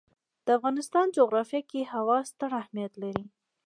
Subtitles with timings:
[0.45, 3.25] د افغانستان جغرافیه کې هوا ستر اهمیت لري.